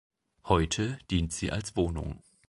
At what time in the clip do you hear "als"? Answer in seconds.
1.51-1.75